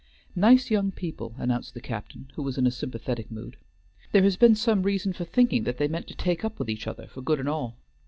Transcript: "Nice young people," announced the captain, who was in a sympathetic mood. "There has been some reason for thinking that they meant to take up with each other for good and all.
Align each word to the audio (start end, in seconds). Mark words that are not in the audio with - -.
"Nice 0.35 0.71
young 0.71 0.89
people," 0.89 1.35
announced 1.37 1.75
the 1.75 1.79
captain, 1.79 2.31
who 2.33 2.41
was 2.41 2.57
in 2.57 2.65
a 2.65 2.71
sympathetic 2.71 3.29
mood. 3.29 3.55
"There 4.13 4.23
has 4.23 4.35
been 4.35 4.55
some 4.55 4.81
reason 4.81 5.13
for 5.13 5.25
thinking 5.25 5.63
that 5.65 5.77
they 5.77 5.87
meant 5.87 6.07
to 6.07 6.15
take 6.15 6.43
up 6.43 6.57
with 6.57 6.71
each 6.71 6.87
other 6.87 7.05
for 7.05 7.21
good 7.21 7.39
and 7.39 7.47
all. 7.47 7.75